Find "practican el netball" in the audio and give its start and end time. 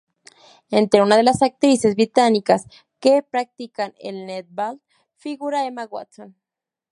3.21-4.81